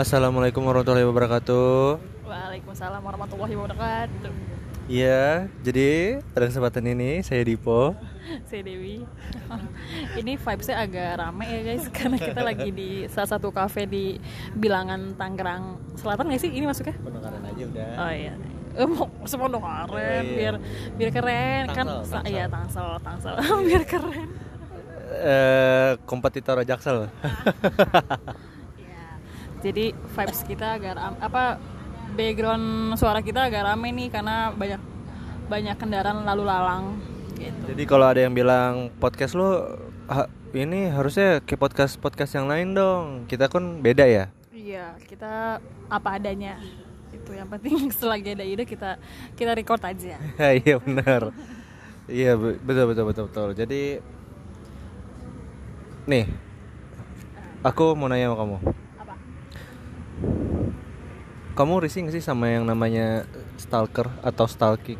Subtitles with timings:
[0.00, 2.00] Assalamualaikum warahmatullahi wabarakatuh.
[2.24, 4.32] Waalaikumsalam warahmatullahi wabarakatuh.
[4.88, 7.92] Iya, jadi pada kesempatan ini saya Dipo.
[8.48, 9.04] Saya Dewi.
[10.24, 14.16] ini vibesnya agak rame ya guys, karena kita lagi di salah satu cafe di
[14.56, 16.50] Bilangan Tangerang Selatan nggak sih?
[16.54, 16.96] Ini masuknya?
[16.96, 17.90] Pendengaran aja udah.
[18.00, 18.34] Oh iya.
[18.80, 20.22] Eh, mau sepondok keren, Oh, iya.
[20.32, 20.54] biar
[20.96, 21.84] biar keren kan?
[21.84, 22.32] Tangsel, Sa- Tangsel.
[22.32, 23.34] Iya tangsel, tangsel,
[23.68, 24.28] biar keren.
[25.12, 27.12] Eh, kompetitor Jaksel.
[29.60, 31.60] Jadi vibes kita agak apa
[32.16, 34.80] background suara kita agak rame nih karena banyak
[35.46, 36.84] banyak kendaraan lalu lalang
[37.34, 37.74] gitu.
[37.74, 39.66] jadi kalau ada yang bilang podcast lo
[40.06, 43.30] ha- ini harusnya kayak podcast podcast yang lain dong.
[43.30, 44.24] Kita kan beda ya.
[44.50, 46.58] Iya, kita apa adanya.
[47.14, 48.98] Itu yang penting selagi ada ide kita
[49.38, 50.18] kita record aja.
[50.66, 51.30] iya benar.
[52.10, 53.48] Iya be- betul betul betul betul.
[53.54, 53.82] Jadi
[56.10, 56.26] nih
[57.62, 58.56] aku mau nanya sama kamu.
[61.60, 63.28] Kamu risih gak sih sama yang namanya
[63.60, 64.96] stalker atau stalking?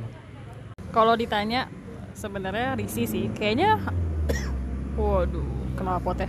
[0.92, 1.72] Kalau ditanya
[2.12, 3.32] sebenarnya risih sih.
[3.32, 3.80] Kayaknya
[5.00, 5.40] waduh,
[5.72, 6.28] kenapa potnya?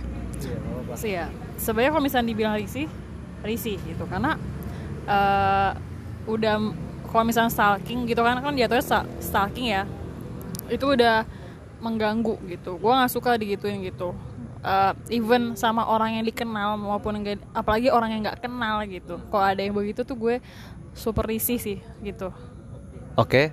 [0.96, 1.28] Sih ya.
[1.60, 2.88] Sebenarnya kalau misalnya dibilang risih,
[3.44, 4.40] risih gitu karena
[5.04, 5.70] eh
[6.24, 6.56] udah
[7.12, 9.84] kalau misalnya stalking gitu kan kan jatuhnya sta- stalking ya.
[10.72, 11.28] Itu udah
[11.84, 12.80] mengganggu gitu.
[12.80, 14.16] Gua nggak suka digituin gitu.
[14.62, 19.18] Eh, even sama orang yang dikenal maupun enggak apalagi orang yang nggak kenal gitu.
[19.26, 20.38] Kalau ada yang begitu tuh gue
[20.94, 22.30] super risih sih gitu.
[23.18, 23.50] Oke,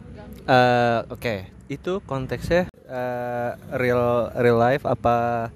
[0.49, 5.49] Eh, oke, itu konteksnya eh, real real life apa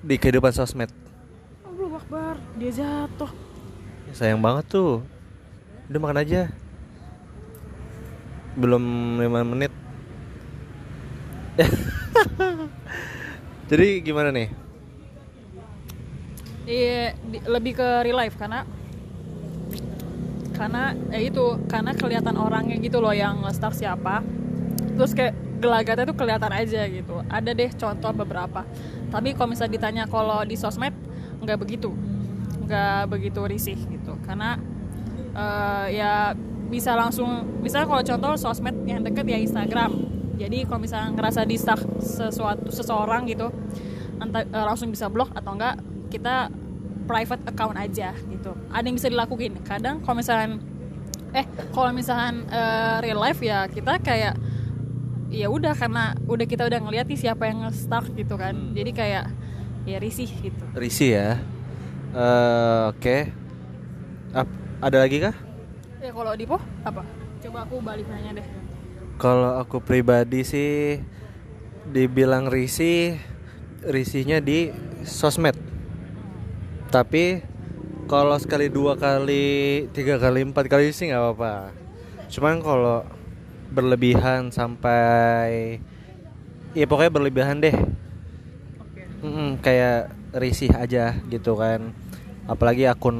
[0.00, 0.88] di kehidupan sosmed?
[1.68, 3.28] Allah Akbar, dia jatuh.
[4.08, 5.04] Ya, sayang banget tuh.
[5.92, 6.48] Udah makan aja.
[8.56, 8.80] Belum
[9.20, 9.72] 5 menit.
[13.68, 14.48] Jadi gimana nih?
[16.66, 17.14] Iya,
[17.46, 18.66] lebih ke real life karena
[20.50, 24.26] karena eh itu karena kelihatan orangnya gitu loh yang nge-star siapa.
[24.98, 27.22] Terus kayak gelagatnya tuh kelihatan aja gitu.
[27.30, 28.66] Ada deh contoh beberapa.
[29.14, 30.90] Tapi kalau misalnya ditanya kalau di sosmed
[31.38, 31.94] nggak begitu,
[32.66, 34.18] nggak begitu risih gitu.
[34.26, 34.58] Karena
[35.38, 36.34] eh, ya
[36.66, 39.92] bisa langsung, misalnya kalau contoh sosmed yang deket ya Instagram.
[40.36, 41.56] Jadi kalau misalnya ngerasa di
[42.02, 43.54] sesuatu seseorang gitu,
[44.18, 45.78] entah eh, langsung bisa blok atau enggak
[46.16, 46.48] kita
[47.06, 50.58] private account aja gitu ada yang bisa dilakuin kadang kalau misalnya
[51.30, 54.34] eh kalau misalnya eh, real life ya kita kayak
[55.28, 59.24] ya udah karena udah kita udah ngeliat nih siapa yang nge-stalk gitu kan jadi kayak
[59.84, 61.38] ya risih gitu Risi ya.
[62.10, 63.30] Eh, Oke.
[64.32, 65.36] Ap- ada lagi kah?
[65.96, 67.02] ya kalau Dipo apa
[67.42, 68.46] coba aku balik nanya deh
[69.16, 71.00] Kalau aku pribadi sih
[71.86, 73.16] dibilang risih,
[73.80, 74.68] risihnya di
[75.02, 75.56] sosmed.
[76.86, 77.42] Tapi
[78.06, 81.54] kalau sekali dua kali, tiga kali, empat kali sih nggak apa-apa.
[82.30, 83.02] Cuman kalau
[83.74, 85.78] berlebihan sampai,
[86.72, 87.74] ya pokoknya berlebihan deh.
[89.26, 91.90] Mm-mm, kayak risih aja gitu kan.
[92.46, 93.18] Apalagi akun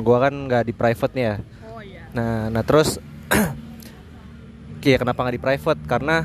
[0.00, 1.36] gua kan nggak di private nih ya.
[1.68, 2.96] oh iya Nah, nah terus
[4.80, 5.80] ya kenapa nggak di private?
[5.84, 6.24] Karena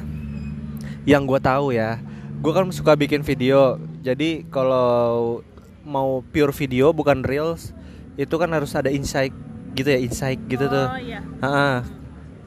[1.04, 2.00] yang gue tahu ya,
[2.40, 3.80] gue kan suka bikin video.
[4.04, 5.40] Jadi kalau
[5.88, 7.72] mau pure video bukan reels,
[8.14, 9.32] itu kan harus ada insight
[9.72, 10.86] gitu ya, insight gitu tuh.
[10.86, 11.82] oh iya Ah,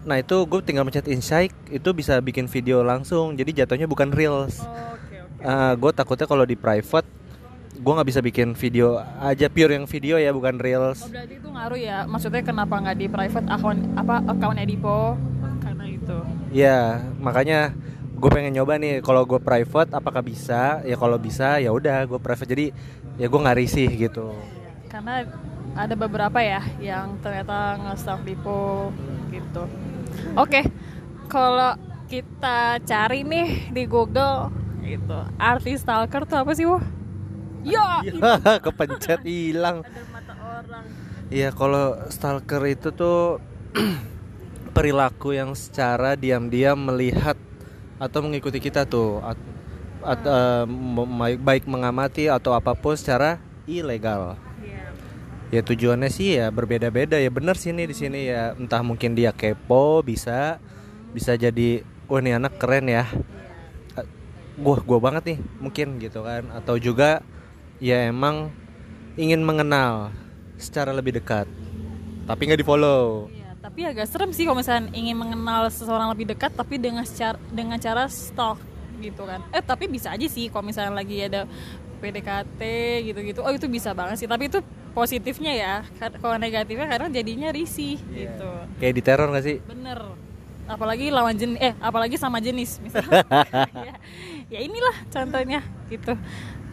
[0.00, 3.32] Nah itu gue tinggal mencet insight, itu bisa bikin video langsung.
[3.34, 4.60] Jadi jatuhnya bukan reels.
[4.60, 7.04] oke oke gue takutnya kalau di private,
[7.74, 11.00] gue nggak bisa bikin video aja pure yang video ya, bukan reels.
[11.00, 15.16] Oh, berarti itu ngaruh ya maksudnya kenapa nggak di private account apa account Edipo
[15.60, 16.18] karena itu
[16.50, 16.80] Ya,
[17.20, 17.76] makanya
[18.20, 20.84] gue pengen nyoba nih kalau gue private apakah bisa?
[20.84, 22.66] Ya kalau bisa ya udah gue private jadi
[23.16, 24.36] ya gue nggak risih gitu.
[24.90, 25.22] karena
[25.78, 28.90] ada beberapa ya yang ternyata nge-stalk Dipo
[29.30, 29.62] gitu.
[30.34, 30.66] Oke,
[31.30, 31.78] kalau
[32.10, 34.50] kita cari nih di Google
[34.82, 36.82] gitu, artis stalker tuh apa sih, Wah?
[37.62, 38.02] Ya,
[38.66, 39.86] Kepencet hilang.
[41.30, 43.38] Iya kalau stalker itu tuh
[44.74, 47.38] perilaku yang secara diam-diam melihat
[48.00, 49.36] atau mengikuti kita tuh at,
[50.00, 53.36] at- mem- baik mengamati atau apa pun secara
[53.68, 54.40] ilegal.
[54.64, 54.88] Iya.
[55.52, 57.20] Ya tujuannya sih ya berbeda-beda.
[57.20, 58.56] Ya bener sih nih di sini ya.
[58.56, 60.56] Entah mungkin dia kepo bisa
[61.12, 63.04] bisa jadi wah ini anak keren ya.
[64.00, 64.06] Eh,
[64.56, 65.38] gua gua banget nih.
[65.60, 66.48] Mungkin gitu kan.
[66.56, 67.20] Atau juga
[67.76, 68.48] ya emang
[69.20, 70.08] ingin mengenal
[70.56, 71.44] secara lebih dekat
[72.30, 73.26] tapi nggak di follow.
[73.26, 77.36] Iya, tapi agak serem sih kalau misalnya ingin mengenal seseorang lebih dekat tapi dengan secara
[77.46, 78.56] dengan cara stalk
[78.98, 79.44] gitu kan.
[79.50, 81.44] Eh tapi bisa aja sih kalau misalnya lagi ada
[82.00, 82.60] PDKT
[83.04, 83.40] gitu-gitu.
[83.40, 84.24] Oh itu bisa banget sih.
[84.24, 88.34] Tapi itu positifnya ya Ka- kalau negatifnya kadang jadinya risih Iya.
[88.34, 89.56] gitu Kayak di teror gak sih?
[89.62, 89.98] bener
[90.66, 93.22] apalagi lawan jenis eh apalagi sama jenis misalnya
[93.70, 93.94] ya,
[94.48, 96.14] ya inilah contohnya gitu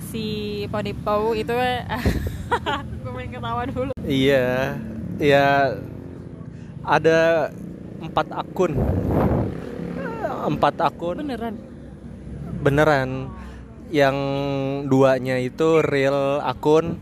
[0.07, 0.25] si
[0.67, 4.77] Pony Pau itu gue pengen ketawa dulu Iya,
[5.17, 5.77] ya
[6.87, 7.51] ada
[7.99, 8.71] empat akun,
[10.47, 11.55] empat akun beneran
[12.63, 13.09] beneran.
[13.87, 14.17] Yang
[14.91, 16.99] duanya itu real akun,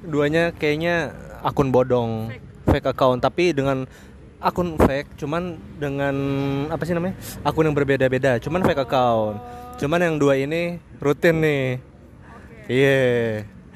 [0.00, 1.12] duanya kayaknya
[1.44, 2.32] akun bodong,
[2.64, 3.20] fake, account.
[3.20, 3.84] Tapi dengan
[4.40, 6.16] akun fake, cuman dengan
[6.72, 7.16] apa sih namanya?
[7.44, 9.36] Akun yang berbeda-beda, cuman fake account.
[9.76, 11.64] Cuman yang dua ini rutin nih.
[12.68, 13.00] Iya.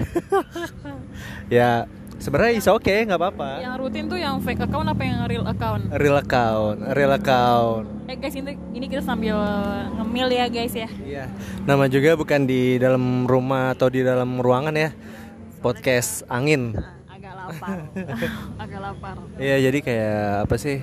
[1.57, 1.85] ya
[2.23, 3.51] sebenarnya is oke nggak apa-apa.
[3.61, 7.85] yang rutin tuh yang fake account apa yang real account Real account, real account.
[8.07, 9.35] eh guys ini ini kita sambil
[9.93, 11.25] ngemil ya guys ya Iya.
[11.63, 14.91] Nama juga bukan di dalam rumah atau di dalam ruangan ya.
[15.59, 16.75] Podcast angin.
[16.75, 17.79] Nah, agak lapar
[18.63, 20.79] agak lapar Iya, jadi kayak apa sih?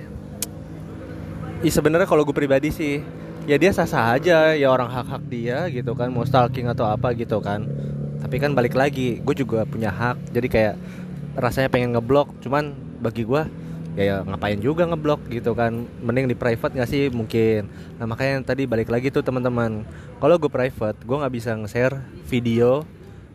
[1.59, 3.03] Ih sebenarnya kalau gue pribadi sih,
[3.43, 7.39] ya dia sah-sah aja, ya orang hak-hak dia gitu kan, mau stalking atau apa gitu
[7.39, 7.67] kan.
[8.19, 10.31] Tapi kan balik lagi, gue juga punya hak.
[10.31, 10.75] Jadi kayak
[11.39, 13.41] rasanya pengen ngeblok, cuman bagi gue
[13.95, 15.87] ya, ya ngapain juga ngeblok gitu kan.
[16.03, 17.71] Mending di private gak sih mungkin.
[17.97, 19.87] Nah makanya tadi balik lagi tuh teman-teman.
[20.19, 21.95] Kalau gue private, gue nggak bisa nge-share
[22.27, 22.83] video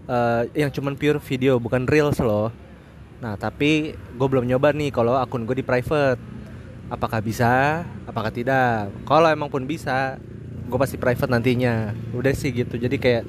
[0.06, 2.52] eh, yang cuman pure video, bukan reels loh.
[3.24, 6.20] Nah tapi gue belum nyoba nih kalau akun gue di private
[6.92, 7.80] Apakah bisa?
[8.04, 8.92] Apakah tidak?
[9.08, 10.20] Kalau emang pun bisa
[10.68, 13.24] Gue pasti private nantinya Udah sih gitu Jadi kayak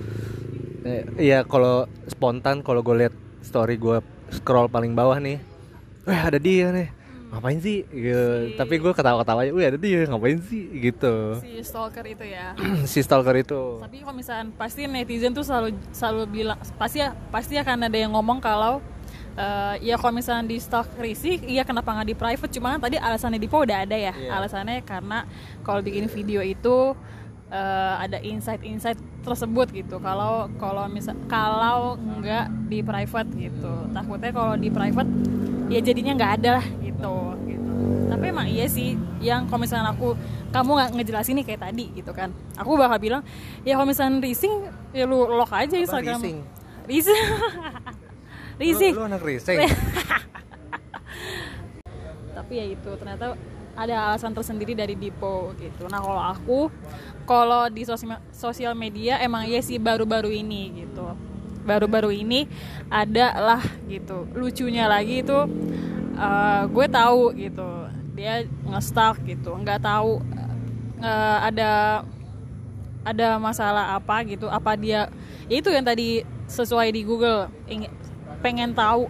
[1.16, 5.40] Ya kalau spontan kalau gue liat story gue scroll paling bawah nih
[6.06, 6.90] Wah ada dia nih
[7.26, 7.84] Ngapain sih?
[7.84, 8.56] Gitu.
[8.56, 10.70] Tapi gue ketawa-ketawa aja Wih ada dia ngapain sih?
[10.72, 12.56] Gitu si stalker itu ya
[12.92, 17.58] Si stalker itu tapi kalau misalnya pasti netizen tuh selalu selalu bilang pasti ya pasti
[17.58, 18.80] akan ada yang ngomong kalau
[19.36, 22.96] eh, ya kalau misalnya di stalk risih iya kenapa nggak di private cuma kan tadi
[22.96, 24.32] alasannya Dipo udah ada ya Iya.
[24.32, 25.28] alasannya karena
[25.60, 26.96] kalau bikin video itu
[27.56, 29.96] eh, ada insight-insight tersebut gitu.
[30.04, 33.74] Kalau kalau misal kalau nggak di private gitu.
[33.96, 35.10] Takutnya kalau di private
[35.72, 37.16] ya jadinya nggak ada lah gitu
[37.48, 37.72] gitu.
[38.12, 40.14] Tapi emang iya sih yang kalau misalnya aku
[40.54, 42.30] kamu nggak ngejelasin nih kayak tadi gitu kan.
[42.60, 43.22] Aku bakal bilang
[43.64, 46.20] ya kalau misalnya rising ya lu lock aja Instagram.
[46.22, 46.38] rising?
[46.86, 47.24] rising.
[48.56, 48.94] Rising.
[48.96, 49.58] Lu, lu anak rising?
[52.38, 53.36] Tapi ya itu ternyata
[53.76, 55.86] ada alasan tersendiri dari Dipo gitu.
[55.92, 56.60] Nah kalau aku
[57.28, 57.84] kalau di
[58.32, 61.12] sosial media emang iya sih baru-baru ini gitu.
[61.68, 62.48] Baru-baru ini
[62.88, 64.26] ada lah gitu.
[64.32, 65.40] Lucunya lagi itu
[66.16, 67.68] eh, gue tahu gitu
[68.16, 70.24] dia nge-stalk gitu, nggak tahu
[71.04, 72.02] eh, ada
[73.04, 74.48] ada masalah apa gitu.
[74.48, 75.12] Apa dia
[75.52, 77.52] ya itu yang tadi sesuai di Google
[78.40, 79.10] pengen tahu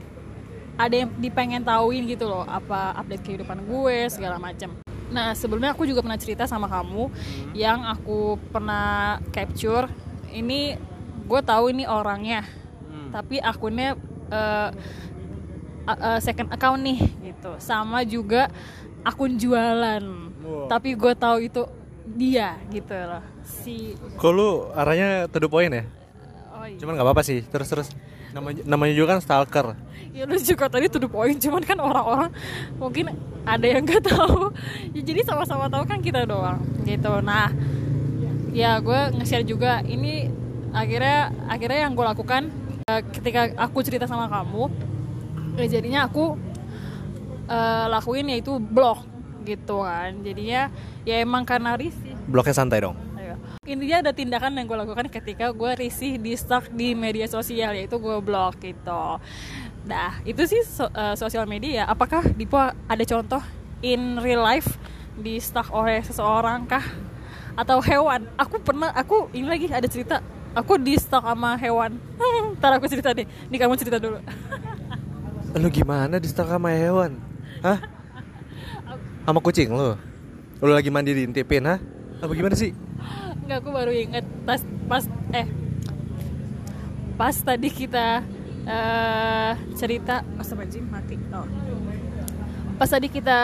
[0.76, 4.76] ada yang dipengen tauin gitu loh apa update kehidupan gue segala macam
[5.08, 7.08] nah sebelumnya aku juga pernah cerita sama kamu
[7.56, 9.88] yang aku pernah capture
[10.34, 10.76] ini
[11.26, 12.44] gue tahu ini orangnya
[13.14, 13.96] tapi akunnya
[14.30, 14.72] a-
[15.88, 17.00] eh, second account nih
[17.32, 18.52] gitu sama juga
[19.06, 20.04] akun jualan
[20.46, 20.70] Wow.
[20.70, 21.66] tapi gue tahu itu
[22.06, 25.90] dia gitu loh si lu arahnya to the point ya?
[26.54, 26.78] oh iya.
[26.78, 27.42] Cuman nggak apa-apa sih.
[27.46, 27.88] Terus terus
[28.30, 29.74] namanya namanya juga kan stalker.
[30.16, 32.32] Ya lu juga tadi to the point cuman kan orang-orang
[32.80, 33.12] mungkin
[33.44, 34.56] ada yang nggak tahu
[34.96, 37.52] ya jadi sama-sama tahu kan kita doang gitu nah
[38.56, 40.32] ya gue nge-share juga ini
[40.72, 42.48] akhirnya akhirnya yang gue lakukan
[42.88, 44.72] eh, ketika aku cerita sama kamu
[45.60, 46.40] ya jadinya aku
[47.52, 49.04] eh, lakuin yaitu blog
[49.44, 50.72] gitu kan jadinya
[51.04, 52.98] ya emang karena risih Bloknya santai dong.
[53.22, 53.38] Ayo.
[53.70, 58.02] Intinya ada tindakan yang gue lakukan ketika gue risih di stuck di media sosial yaitu
[58.02, 59.22] gue blok gitu.
[59.86, 61.86] Nah itu sih so- eh, sosial media.
[61.86, 63.42] Apakah Dipo ada contoh
[63.86, 64.78] in real life
[65.16, 66.84] di stuck oleh seseorang kah
[67.56, 68.26] atau hewan?
[68.36, 70.20] Aku pernah aku ini lagi ada cerita.
[70.58, 72.02] Aku di stuck sama hewan.
[72.58, 73.30] Ntar aku cerita deh.
[73.48, 74.18] Ini kamu cerita dulu.
[75.62, 77.16] Lu gimana di stalker sama hewan?
[77.64, 77.80] Hah?
[79.24, 79.96] Sama kucing lu?
[80.60, 81.80] Lu lagi mandi diintipin, hah?
[82.20, 82.76] Apa gimana sih?
[83.40, 85.48] Enggak, aku baru inget pas pas eh
[87.16, 88.20] pas tadi kita
[88.66, 91.16] eh cerita Astagfirullahaladzim mati.
[91.30, 91.46] Oh.
[92.76, 93.40] Pas tadi kita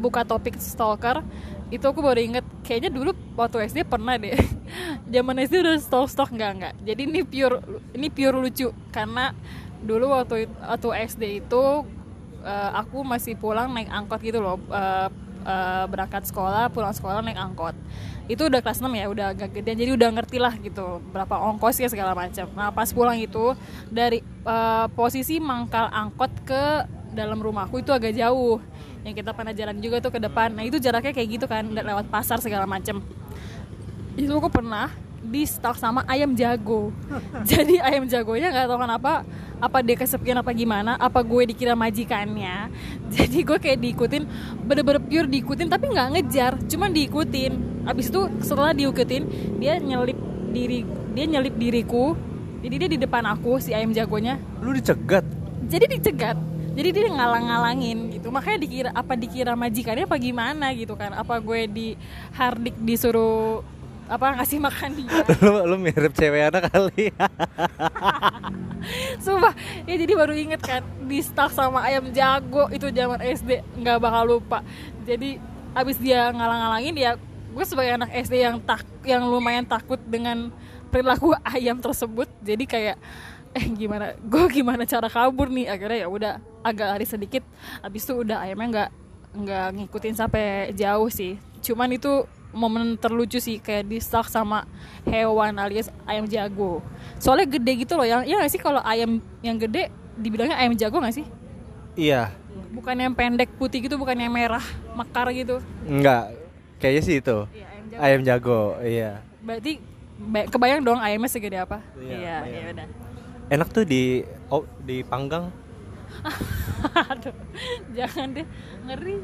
[0.00, 1.20] buka topik stalker,
[1.68, 4.32] itu aku baru inget kayaknya dulu waktu SD pernah deh.
[5.12, 6.74] Zaman SD udah stalk stalk enggak enggak.
[6.86, 7.60] Jadi ini pure
[7.92, 9.36] ini pure lucu karena
[9.82, 11.62] dulu waktu waktu SD itu
[12.46, 14.56] eh, aku masih pulang naik angkot gitu loh.
[14.72, 15.08] Eh,
[15.42, 17.76] eh, berangkat sekolah pulang sekolah naik angkot.
[18.30, 21.90] Itu udah kelas 6 ya udah agak gede jadi udah ngerti lah gitu berapa ongkosnya
[21.90, 22.46] segala macam.
[22.54, 23.52] Nah pas pulang itu
[23.90, 26.64] dari eh, posisi mangkal angkot ke
[27.12, 28.62] dalam rumahku itu agak jauh.
[29.02, 30.54] Yang kita pernah jalan juga tuh ke depan.
[30.54, 33.02] Nah itu jaraknya kayak gitu kan lewat pasar segala macam.
[34.14, 36.90] Itu aku pernah di stalk sama ayam jago.
[37.50, 39.12] Jadi ayam jagonya nggak tahu kenapa
[39.62, 42.68] apa dia kesepian apa gimana apa gue dikira majikannya.
[43.14, 44.22] Jadi gue kayak diikutin
[44.66, 47.52] bener-bener pure diikutin tapi nggak ngejar cuman diikutin.
[47.86, 49.22] Abis itu setelah diikutin
[49.62, 50.18] dia nyelip
[50.50, 50.82] diri
[51.14, 52.18] dia nyelip diriku.
[52.62, 54.38] Jadi dia di depan aku si ayam jagonya.
[54.62, 55.26] Lu dicegat.
[55.66, 56.38] jadi dicegat.
[56.72, 58.32] Jadi dia ngalang-ngalangin gitu.
[58.32, 61.12] Makanya dikira apa dikira majikannya apa gimana gitu kan.
[61.12, 61.88] Apa gue di
[62.32, 63.60] hardik disuruh
[64.12, 67.08] apa ngasih makan dia lu lu mirip cewek anak kali.
[69.24, 69.54] Sumpah,
[69.88, 74.36] ya jadi baru inget kan di stuck sama ayam jago itu zaman SD nggak bakal
[74.36, 74.60] lupa.
[75.08, 75.40] Jadi
[75.72, 77.10] abis dia ngalang-ngalangin ya
[77.52, 80.52] gue sebagai anak SD yang tak yang lumayan takut dengan
[80.92, 82.28] perilaku ayam tersebut.
[82.44, 82.96] Jadi kayak
[83.52, 86.32] eh gimana gue gimana cara kabur nih akhirnya ya udah
[86.64, 87.44] agak lari sedikit
[87.84, 88.90] abis itu udah ayamnya nggak
[89.44, 94.68] nggak ngikutin sampai jauh sih cuman itu momen terlucu sih kayak di stuck sama
[95.02, 96.84] hewan alias ayam jago
[97.16, 101.00] soalnya gede gitu loh yang ya nggak sih kalau ayam yang gede dibilangnya ayam jago
[101.00, 101.26] nggak sih
[101.96, 102.28] iya.
[102.72, 106.32] bukan yang pendek putih gitu bukan yang merah mekar gitu Enggak.
[106.76, 107.38] Kayaknya sih itu.
[107.54, 108.02] Iya, ayam jago.
[108.02, 108.60] Ayam jago.
[108.82, 109.10] Iya.
[109.38, 109.72] berarti
[110.18, 112.86] ba- kebayang dong ayamnya segede apa Iya, iya iya udah
[113.50, 115.50] Enak tuh di oh, dipanggang.
[117.12, 117.34] aduh
[117.92, 118.46] jangan deh
[118.84, 119.16] ngeri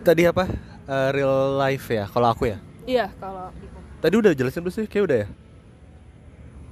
[0.00, 0.44] Tadi apa?
[0.88, 2.58] Eh, real life ya kalau aku ya.
[2.82, 3.52] iya kalau
[3.98, 4.86] Tadi udah jelasin belum sih?
[4.86, 5.28] Kayak udah ya.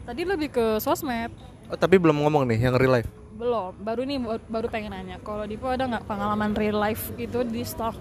[0.03, 1.29] tadi lebih ke sosmed
[1.67, 3.11] Oh, tapi belum ngomong nih yang real life.
[3.37, 4.17] belum baru nih
[4.49, 7.93] baru- pengen nanya kalau Dipo ada nggak pengalaman real life gitu di stok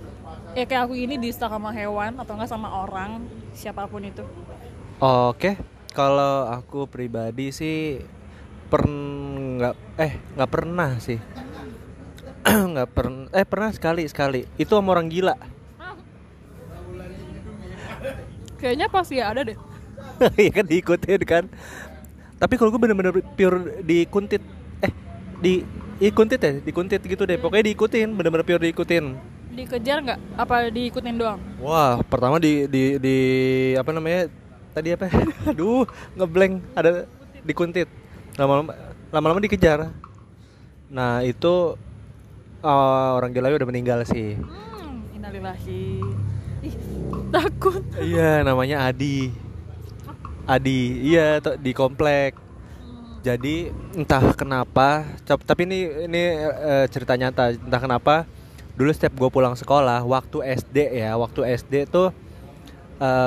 [0.56, 3.20] ya kayak aku ini di stok sama hewan atau enggak sama orang
[3.52, 4.24] siapa pun itu
[4.96, 5.60] Oke,
[5.92, 8.00] kalau aku pribadi sih
[8.72, 11.20] per nggak eh nggak pernah sih
[12.72, 15.36] nggak pernah eh pernah sekali sekali itu sama orang gila
[18.66, 19.58] kayaknya pasti ada deh.
[20.42, 21.44] Iya kan diikutin kan.
[22.42, 24.42] Tapi kalau gue bener-bener pure dikuntit
[24.82, 24.92] eh
[25.38, 25.62] di
[26.02, 27.38] ikuntit ya dikuntit gitu deh.
[27.38, 29.14] Pokoknya diikutin bener-bener pure diikutin.
[29.54, 30.20] Dikejar nggak?
[30.36, 31.40] Apa diikutin doang?
[31.62, 33.18] Wah pertama di di di
[33.78, 34.28] apa namanya
[34.74, 35.14] tadi apa?
[35.54, 35.86] Aduh
[36.18, 36.66] ngeblank.
[36.74, 37.06] Ada
[37.46, 37.88] dikuntit.
[38.36, 38.74] Lama-lama
[39.14, 39.94] lama-lama dikejar.
[40.90, 41.78] Nah itu
[42.66, 44.36] eh, orang gila udah meninggal sih.
[44.42, 46.02] Hmm, innalillahi
[47.36, 47.82] takut.
[48.00, 49.32] Iya namanya Adi.
[50.46, 52.38] Adi iya di komplek.
[53.26, 57.58] Jadi entah kenapa tapi ini ini eh, cerita nyata.
[57.58, 58.16] Entah kenapa
[58.78, 62.12] dulu setiap gue pulang sekolah waktu SD ya waktu SD tuh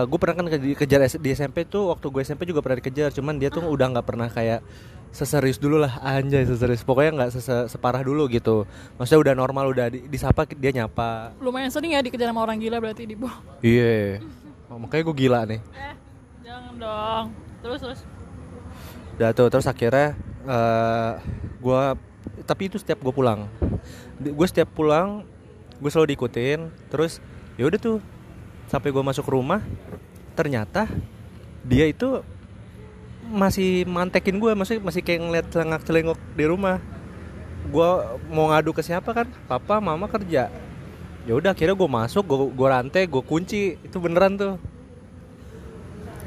[0.08, 3.12] gue pernah kan ke- kejar S- di SMP tuh waktu gue SMP juga pernah dikejar.
[3.12, 4.64] Cuman dia tuh udah nggak pernah kayak
[5.10, 6.84] seserius dulu lah anjay seserius.
[6.84, 8.68] Pokoknya nggak sese- separah dulu gitu.
[8.96, 11.32] Maksudnya udah normal udah di- disapa dia nyapa.
[11.40, 13.38] Lumayan sering ya dikejar sama orang gila berarti di bawah.
[13.60, 14.20] Iya.
[14.68, 15.60] Makanya gue gila nih.
[15.72, 15.94] Eh
[16.44, 17.26] jangan dong.
[17.64, 18.00] Terus terus.
[19.18, 20.14] Udah tuh terus akhirnya
[20.46, 21.12] eh
[21.58, 21.98] gua
[22.46, 23.48] tapi itu setiap gue pulang.
[24.20, 25.24] Gue setiap pulang
[25.80, 26.68] gue selalu diikutin.
[26.92, 27.18] Terus
[27.56, 27.98] ya udah tuh
[28.68, 29.64] sampai gue masuk rumah
[30.36, 30.86] ternyata
[31.64, 32.22] dia itu
[33.28, 36.80] masih mantekin gue masih masih kayak ngeliat celengak celengok di rumah.
[37.68, 37.90] Gue
[38.32, 39.28] mau ngadu ke siapa kan?
[39.44, 40.48] Papa mama kerja.
[41.28, 43.76] Ya udah akhirnya gue masuk gue gue rantai gue kunci.
[43.84, 44.56] Itu beneran tuh.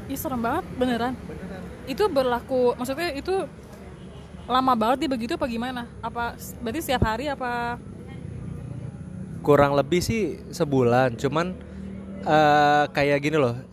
[0.06, 1.18] Ih serem banget beneran.
[1.90, 3.46] Itu berlaku maksudnya itu
[4.46, 5.90] lama banget dia begitu apa gimana?
[5.98, 7.82] Apa berarti setiap hari apa?
[9.42, 11.18] Kurang lebih sih sebulan.
[11.18, 11.58] Cuman
[12.22, 13.71] eh kayak gini loh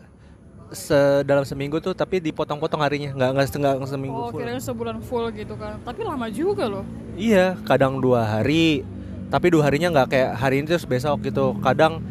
[0.71, 0.95] se
[1.25, 3.09] dalam seminggu tuh tapi dipotong-potong harinya.
[3.13, 4.39] Nggak nggak setengah seminggu Oh, full.
[4.39, 5.81] kirain sebulan full gitu kan.
[5.81, 6.85] Tapi lama juga loh.
[7.13, 8.85] iya kadang dua hari.
[9.29, 11.53] Tapi dua harinya nggak kayak hari ini terus besok gitu.
[11.59, 12.01] Kadang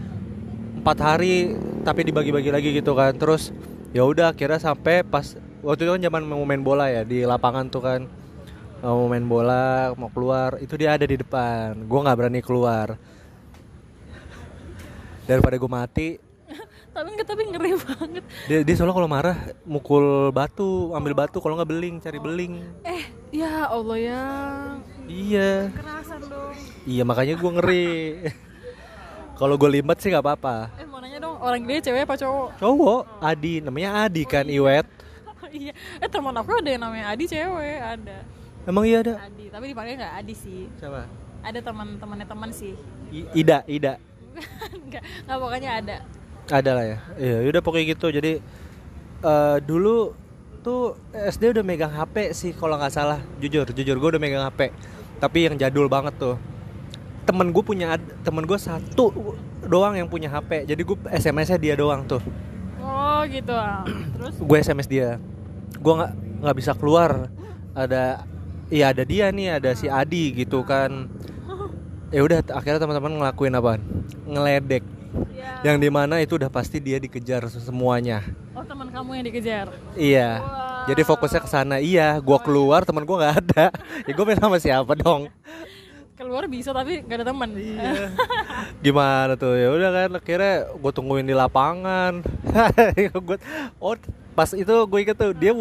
[0.79, 3.15] empat hari tapi dibagi-bagi lagi gitu kan.
[3.15, 3.51] Terus
[3.91, 7.67] ya udah kira sampai pas waktu itu kan zaman mau main bola ya di lapangan
[7.67, 8.01] tuh kan.
[8.79, 11.75] Mau main bola mau keluar itu dia ada di depan.
[11.87, 12.95] Gue nggak berani keluar.
[15.27, 16.09] Daripada gue mati
[16.99, 18.25] tapi enggak tapi ngeri banget.
[18.45, 23.07] dia, dia soalnya kalau marah mukul batu ambil batu kalau nggak beling cari beling Eh,
[23.33, 24.25] ya Allah ya.
[25.05, 26.55] iya Kerasan dong.
[26.85, 27.89] iya makanya gue ngeri
[29.35, 32.49] kalau gue limbat sih nggak apa-apa Eh, mau nanya dong, orang gede cewek apa cowok?
[32.57, 34.87] cowok Adi namanya Adi kan Iwet
[35.49, 35.73] iya.
[35.97, 38.19] Eh, teman aku ada yang namanya Adi cewek, ada.
[38.65, 40.67] emang iya ada Adi, tapi dipanggil nggak Adi sih.
[40.75, 41.07] siapa
[41.39, 42.75] Ada teman-temannya teman sih.
[43.09, 43.95] I- Ida Ida
[44.85, 45.97] nggak nggak pokoknya ada
[46.49, 46.99] ada lah ya?
[47.17, 48.07] Iya udah pokoknya gitu.
[48.09, 48.33] Jadi
[49.25, 50.13] eh, dulu
[50.65, 53.21] tuh SD udah megang HP sih kalau nggak salah.
[53.39, 54.73] Jujur jujur gue udah megang HP
[55.19, 56.37] tapi yang jadul banget tuh.
[57.29, 59.13] Temen gue punya temen gue satu
[59.69, 62.23] doang yang punya HP jadi gue SMS-nya dia doang tuh.
[62.81, 63.53] Oh gitu.
[63.53, 63.85] Ah.
[64.17, 64.35] terus?
[64.41, 65.21] Gue SMS dia.
[65.79, 66.13] Gue nggak
[66.45, 67.29] nggak bisa keluar.
[67.77, 68.25] Ada
[68.73, 70.91] iya ada dia nih ada si Adi gitu kan.
[72.09, 73.77] Ya udah akhirnya teman-teman ngelakuin apa
[74.25, 74.81] ngeledek
[75.33, 75.63] ya.
[75.67, 78.23] yang di mana itu udah pasti dia dikejar semuanya.
[78.53, 79.67] Oh teman kamu yang dikejar?
[79.95, 80.41] Iya.
[80.41, 80.85] Wah.
[80.89, 81.77] jadi fokusnya ke sana.
[81.83, 83.67] Iya gua keluar teman gua nggak ada.
[84.09, 85.29] Ya gue main sama siapa dong?
[86.17, 87.51] Keluar bisa tapi nggak ada teman.
[87.55, 88.13] Iya.
[88.85, 89.55] gimana tuh?
[89.55, 92.25] Ya udah kan akhirnya gue tungguin di lapangan.
[93.29, 93.37] Gue
[93.79, 93.95] oh
[94.39, 95.53] pas itu gue inget tuh dia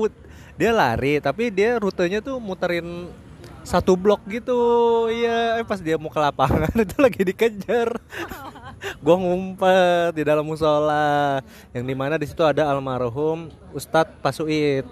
[0.57, 3.09] dia lari tapi dia rutenya tuh muterin
[3.67, 4.55] satu blok gitu.
[5.11, 7.99] Iya eh, pas dia mau ke lapangan itu lagi dikejar.
[9.03, 11.43] Gue ngumpet di dalam musola.
[11.75, 14.87] Yang di mana di situ ada almarhum Ustadz Pasuit.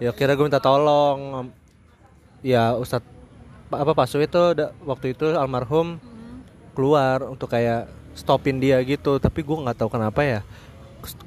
[0.00, 1.52] Ya kira gue minta tolong.
[2.40, 3.04] Ya Ustadz
[3.68, 4.56] Pa- apa Pasuit tuh
[4.88, 6.00] waktu itu almarhum
[6.72, 9.20] keluar untuk kayak stopin dia gitu.
[9.20, 10.40] Tapi gue nggak tahu kenapa ya.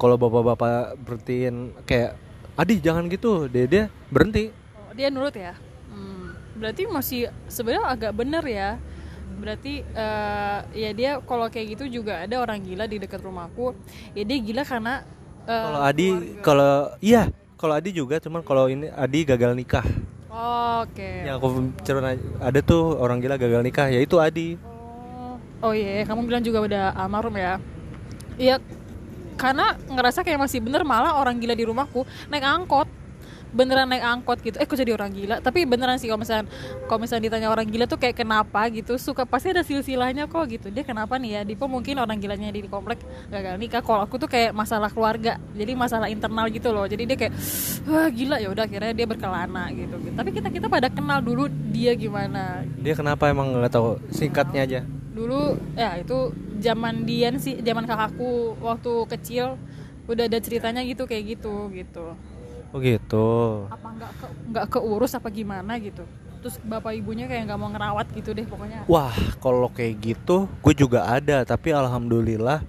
[0.02, 2.18] Kalau bapak-bapak berhentiin kayak
[2.60, 4.52] Adi jangan gitu dia dia berhenti.
[4.76, 5.56] Oh, dia nurut ya?
[5.56, 5.69] Hmm,
[6.60, 8.70] berarti masih sebenarnya agak bener ya.
[9.40, 13.72] Berarti eh, ya dia kalau kayak gitu juga ada orang gila di dekat rumahku
[14.12, 15.08] ya dia gila karena
[15.48, 16.08] eh, kalau Adi
[16.44, 19.88] kalau iya kalau Adi juga cuman kalau ini Adi gagal nikah.
[20.84, 21.24] Oke.
[21.24, 21.48] Yang aku
[21.88, 22.12] cerita
[22.44, 24.60] ada tuh orang gila gagal nikah ya itu Adi.
[24.60, 27.64] Oh, oh iya, kamu bilang juga udah almarhum ya.
[28.36, 28.60] Iya,
[29.40, 32.99] karena ngerasa kayak masih bener malah orang gila di rumahku naik angkot.
[33.52, 34.58] Beneran naik angkot gitu.
[34.62, 35.42] Eh, kok jadi orang gila?
[35.42, 36.46] Tapi beneran sih kalau misalnya
[36.86, 40.68] kalau misalnya ditanya orang gila tuh kayak kenapa gitu, suka pasti ada silsilahnya kok gitu.
[40.70, 41.42] Dia kenapa nih ya?
[41.46, 43.82] Dipo mungkin orang gilanya di komplek gagal nikah.
[43.82, 45.42] Kalau aku tuh kayak masalah keluarga.
[45.58, 46.86] Jadi masalah internal gitu loh.
[46.86, 47.34] Jadi dia kayak
[47.90, 49.96] wah gila ya udah akhirnya dia berkelana gitu.
[50.14, 54.80] Tapi kita kita pada kenal dulu dia gimana dia kenapa emang nggak tahu singkatnya aja
[55.14, 59.56] dulu ya itu zaman Dian sih zaman kakakku waktu kecil
[60.10, 62.16] udah ada ceritanya gitu kayak gitu gitu
[62.70, 63.30] oh gitu
[63.70, 66.06] apa nggak ke nggak keurus apa gimana gitu
[66.40, 69.12] terus bapak ibunya kayak nggak mau ngerawat gitu deh pokoknya Wah,
[69.44, 71.44] kalau kayak gitu, gue juga ada.
[71.44, 72.64] Tapi alhamdulillah,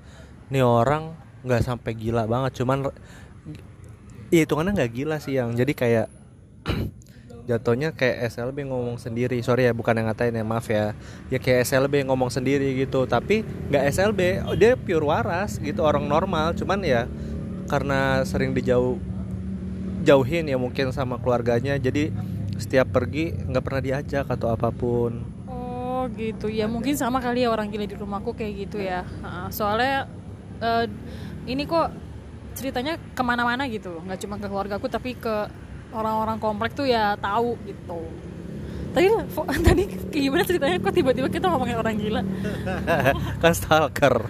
[0.50, 1.14] nih orang
[1.46, 2.60] nggak sampai gila banget.
[2.60, 2.90] Cuman,
[4.34, 5.54] iya hitungannya nggak gila sih yang.
[5.54, 6.10] Jadi kayak
[7.48, 9.38] jatuhnya kayak SLB ngomong sendiri.
[9.38, 10.98] Sorry ya, bukan yang ngatain ya, maaf ya.
[11.30, 13.06] Ya kayak SLB ngomong sendiri gitu.
[13.06, 16.58] Tapi nggak SLB, oh, dia pure waras gitu, orang normal.
[16.58, 17.06] Cuman ya
[17.70, 18.98] karena sering dijauh
[20.02, 21.76] jauhin ya mungkin sama keluarganya.
[21.76, 22.10] Jadi
[22.60, 25.24] setiap pergi nggak pernah diajak atau apa pun.
[25.48, 26.48] oh gitu.
[26.48, 29.04] Ya mungkin sama kali ya orang gila di rumahku kayak gitu ya.
[29.52, 30.08] Soalnya
[30.60, 30.88] eh,
[31.48, 31.92] ini kok
[32.56, 35.46] ceritanya ke mana-mana gitu nggak cuma ke keluargaku tapi ke
[35.94, 38.00] orang-orang komplek tuh ya tahu gitu.
[38.94, 39.06] Tadi
[39.62, 40.82] tadi gimana ceritanya?
[40.82, 42.22] Kok tiba-tiba kita ngomongin orang gila?
[43.42, 44.16] Kan stalker.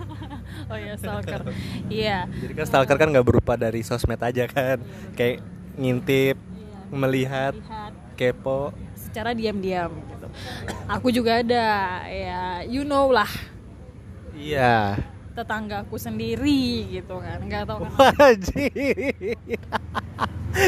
[0.70, 1.50] Oh iya stalker.
[1.90, 2.30] Iya.
[2.30, 4.78] Jadi kan stalker kan nggak berupa dari sosmed aja kan.
[5.18, 5.42] Kayak
[5.78, 6.37] ngintip
[6.90, 8.74] melihat lihat kepo.
[8.98, 10.26] Secara diam-diam gitu.
[10.87, 11.66] Aku juga ada
[12.06, 13.30] ya you know lah.
[14.35, 14.98] Iya.
[15.35, 18.70] Tetanggaku sendiri gitu kan nggak tahu kan wajib.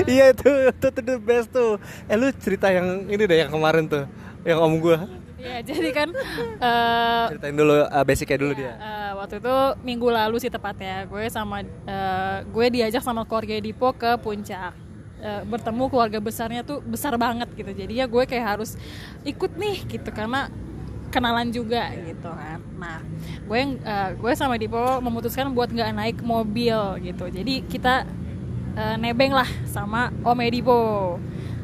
[0.06, 1.74] Iya itu itu the best tuh.
[2.06, 4.06] Eh lu cerita yang ini deh yang kemarin tuh
[4.46, 5.10] yang om gua.
[5.42, 6.08] Ya jadi kan
[6.62, 8.78] eh, ceritain dulu uh, basicnya dulu dia.
[8.78, 13.90] eh, waktu itu minggu lalu sih tepatnya gue sama eh, gue diajak sama keluarga Dipo
[13.90, 14.70] ke puncak
[15.22, 17.70] Eh, bertemu keluarga besarnya tuh besar banget gitu.
[17.70, 18.74] Jadi ya gue kayak harus
[19.22, 20.50] ikut nih gitu karena
[21.14, 22.58] kenalan juga gitu kan.
[22.74, 22.98] Nah
[23.46, 26.74] gue eh, gue sama Dipo memutuskan buat nggak naik mobil
[27.06, 27.30] gitu.
[27.30, 28.02] Jadi kita
[28.74, 30.80] eh, nebeng lah sama Om Edipo.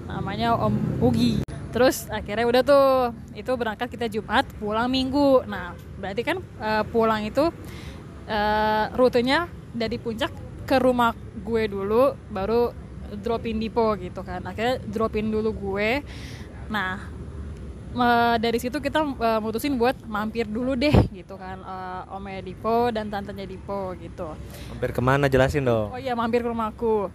[0.07, 1.42] Namanya Om Ugi.
[1.75, 2.87] Terus akhirnya udah tuh
[3.35, 5.42] itu berangkat kita Jumat pulang Minggu.
[5.51, 7.51] Nah berarti kan eh, pulang itu
[8.31, 10.31] eh, rutenya dari puncak
[10.62, 11.11] ke rumah
[11.42, 14.44] gue dulu baru dropin Dipo gitu kan.
[14.44, 16.05] Akhirnya dropin dulu gue.
[16.68, 17.18] Nah
[18.38, 23.09] dari situ kita eh, mutusin buat mampir dulu deh gitu kan eh, Omnya Dipo dan
[23.09, 24.37] tantenya Dipo gitu.
[24.68, 25.27] Hampir ke mana?
[25.27, 25.92] Jelasin dong.
[25.94, 27.09] Oh iya mampir ke rumahku.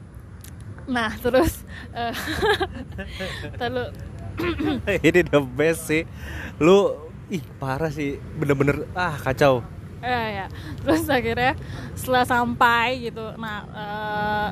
[0.89, 1.63] Nah terus
[3.61, 3.89] terus
[5.07, 6.03] ini the best sih.
[6.57, 6.97] Lu
[7.29, 8.17] ih parah sih.
[8.37, 9.61] Bener-bener ah kacau.
[10.03, 10.47] Eh, ya.
[10.83, 11.55] terus akhirnya
[11.95, 14.49] setelah sampai gitu, nah eh,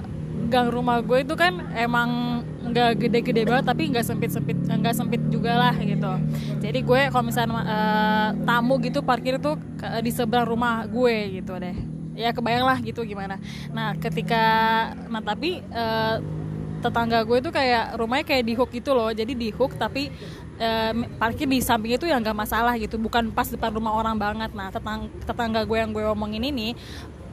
[0.52, 5.56] gang rumah gue itu kan emang nggak gede-gede banget tapi nggak sempit-sempit nggak sempit juga
[5.56, 6.12] lah gitu.
[6.60, 9.56] Jadi gue kalau misalnya eh, tamu gitu parkir tuh
[10.04, 11.76] di seberang rumah gue gitu deh.
[12.14, 13.40] Ya kebayang lah gitu gimana.
[13.72, 14.44] Nah ketika
[15.08, 16.16] nah tapi eh,
[16.82, 19.10] tetangga gue tuh kayak rumahnya kayak di hook gitu loh.
[19.10, 20.12] Jadi di hook tapi
[20.60, 23.00] eh, parkir di samping itu yang nggak masalah gitu.
[23.00, 24.52] Bukan pas depan rumah orang banget.
[24.52, 26.76] Nah tetang tetangga gue yang gue omongin ini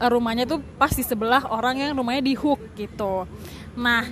[0.07, 3.27] rumahnya tuh pas di sebelah orang yang rumahnya di hook gitu.
[3.75, 4.07] Nah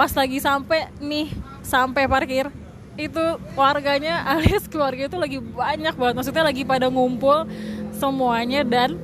[0.00, 1.28] pas lagi sampai nih
[1.60, 2.48] sampai parkir
[2.96, 6.14] itu warganya alias keluarga itu lagi banyak banget.
[6.16, 7.44] Maksudnya lagi pada ngumpul
[7.92, 8.96] semuanya dan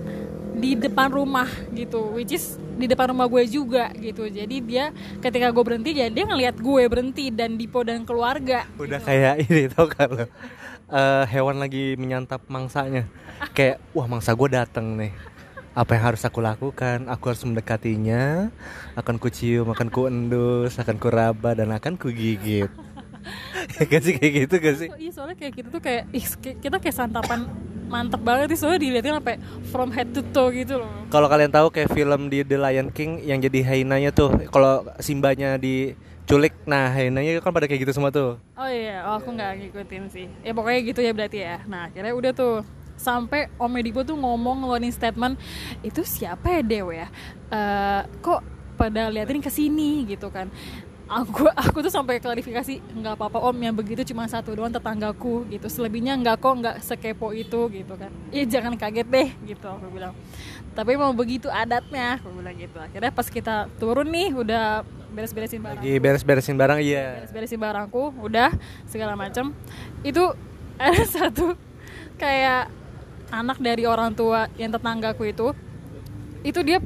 [0.57, 1.44] di depan rumah
[1.76, 4.24] gitu which is di depan rumah gue juga gitu.
[4.24, 9.00] Jadi dia ketika gue berhenti ya dia ngelihat gue berhenti dan Dipo dan keluarga Udah
[9.05, 10.26] kayak ini tau kan lo?
[10.87, 13.05] Eh, Hewan lagi menyantap mangsanya.
[13.52, 15.36] Kayak wah mangsa gue dateng nih
[15.76, 17.04] apa yang harus aku lakukan?
[17.12, 18.48] Aku harus mendekatinya,
[18.96, 22.72] akan ku cium, akan ku endus, akan ku raba dan akan ku gigit.
[23.76, 24.88] ya kan sih kayak gitu gak sih?
[24.96, 26.24] Iya soalnya kayak gitu tuh kayak ih,
[26.64, 27.44] kita kayak santapan
[27.92, 29.36] mantep banget sih soalnya dilihatin sampai
[29.70, 33.22] from head to toe gitu loh Kalau kalian tahu kayak film di The Lion King
[33.22, 38.40] yang jadi hyenanya tuh, kalau Simbanya diculik, nah hyenanya kan pada kayak gitu semua tuh.
[38.56, 40.26] Oh iya, oh, aku nggak ngikutin sih.
[40.40, 41.60] Ya pokoknya gitu ya berarti ya.
[41.68, 42.64] Nah akhirnya udah tuh
[42.96, 45.37] sampai Om Edipo tuh ngomong ngeluarin statement
[45.85, 47.09] itu siapa ya Dew ya?
[47.52, 48.40] Eh, kok
[48.76, 50.48] pada liatin ke sini gitu kan?
[51.06, 55.70] Aku aku tuh sampai klarifikasi nggak apa-apa Om yang begitu cuma satu doang tetanggaku gitu.
[55.70, 58.11] Selebihnya nggak kok nggak sekepo itu gitu kan.
[58.35, 60.18] Iya jangan kaget deh gitu aku bilang.
[60.74, 62.76] Tapi mau begitu adatnya aku bilang gitu.
[62.82, 64.82] Akhirnya pas kita turun nih udah
[65.16, 67.24] beres-beresin barang Lagi beres-beresin barang iya.
[67.24, 68.52] beres-beresin barangku udah
[68.85, 69.56] segala macam
[70.04, 70.24] itu
[70.76, 71.56] ada satu
[72.20, 72.68] kayak
[73.30, 75.50] anak dari orang tua yang tetanggaku itu
[76.42, 76.78] itu dia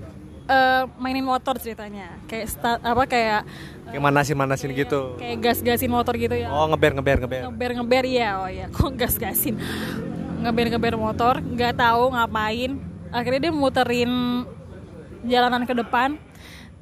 [0.47, 2.17] eh, mainin motor ceritanya.
[2.25, 3.43] Kayak start apa kayak
[3.91, 5.19] Kayak manasin-manasin gitu.
[5.19, 6.47] kayak gas-gasin motor gitu ya.
[6.49, 7.41] Oh ngeber ngeber ngeber.
[7.51, 9.59] ngeber ngeber ya oh ya kok gas-gasin?
[10.41, 12.79] Ngeber ngeber motor nggak tahu ngapain.
[13.11, 14.47] Akhirnya dia muterin
[15.27, 16.15] jalanan ke depan.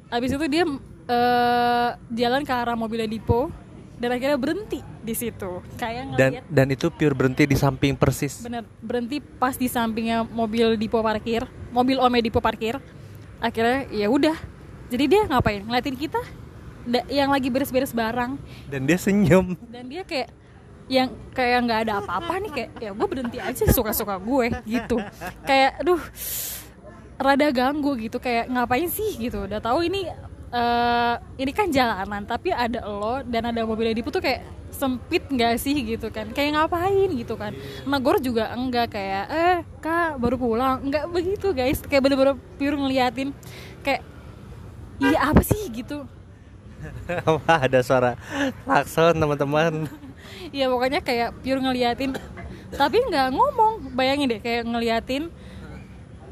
[0.09, 0.63] Habis itu dia
[1.09, 3.49] eh, jalan ke arah mobilnya Dipo
[3.99, 5.59] dan akhirnya berhenti di situ.
[5.75, 8.39] Kayak Dan ngeliat dan itu pure berhenti di samping persis.
[8.39, 12.79] bener berhenti pas di sampingnya mobil Dipo parkir mobil Ome Dipo parkir.
[13.37, 14.35] Akhirnya ya udah.
[14.89, 15.61] Jadi dia ngapain?
[15.61, 16.19] Ngeliatin kita?
[16.83, 18.39] Da- yang lagi beres-beres barang.
[18.65, 19.53] Dan dia senyum.
[19.67, 20.31] dan dia kayak
[20.89, 24.97] yang kayak nggak ada apa-apa nih kayak ya gue berhenti aja suka-suka gue gitu.
[25.45, 26.01] Kayak aduh
[27.19, 28.17] rada ganggu gitu.
[28.17, 29.19] Kayak ngapain sih?
[29.19, 29.45] gitu.
[29.45, 30.07] Udah tahu ini
[30.49, 35.59] eh, ini kan jalanan tapi ada lo dan ada mobil Edipo tuh kayak sempit nggak
[35.59, 36.29] sih gitu kan?
[36.31, 37.51] Kayak ngapain gitu kan?
[37.85, 40.85] Negor juga enggak kayak eh kak baru pulang.
[40.85, 41.81] Enggak begitu guys.
[41.83, 43.33] Kayak bener-bener pure ngeliatin
[43.83, 44.01] kayak
[45.01, 45.59] iya apa sih?
[45.69, 46.05] gitu.
[47.27, 48.15] Wah, ada suara
[48.63, 49.89] klakson teman-teman.
[50.55, 52.15] ya pokoknya kayak pure ngeliatin.
[52.71, 53.91] Tapi nggak ngomong.
[53.97, 55.27] Bayangin deh kayak ngeliatin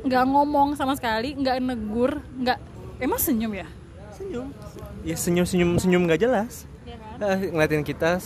[0.08, 2.60] nggak ngomong sama sekali nggak negur nggak
[3.02, 3.68] emang senyum ya
[4.18, 4.48] Senyum.
[5.06, 6.66] Ya senyum senyum senyum nggak jelas.
[6.90, 7.38] Iya kan?
[7.38, 8.18] Eh, ngeliatin kita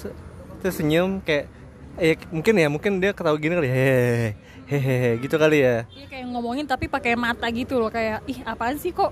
[0.63, 1.51] terus senyum kayak
[1.99, 4.29] eh mungkin ya mungkin dia ketawa gini kali hehehe
[4.71, 5.83] hehehe gitu kali ya.
[5.91, 9.11] Iya kayak ngomongin tapi pakai mata gitu loh kayak ih apaan sih kok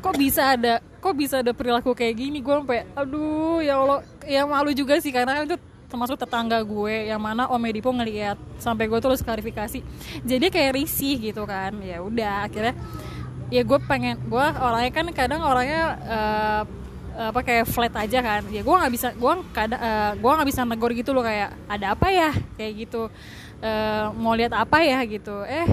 [0.00, 4.48] kok bisa ada kok bisa ada perilaku kayak gini gue sampai aduh ya allah ya
[4.48, 5.60] malu juga sih karena itu
[5.92, 9.84] termasuk tetangga gue yang mana Om Edipo ngeliat sampai gue terus klarifikasi
[10.24, 12.74] jadi kayak risih gitu kan ya udah akhirnya
[13.50, 16.62] ya gue pengen gue orangnya kan kadang orangnya eh,
[17.20, 18.42] apa kayak flat aja kan.
[18.48, 21.92] Ya gue nggak bisa gue kadang eh, gue nggak bisa negor gitu loh kayak ada
[21.92, 22.30] apa ya?
[22.56, 23.02] Kayak gitu.
[23.60, 25.02] Eh, mau lihat apa ya?
[25.04, 25.34] Gitu.
[25.44, 25.66] Eh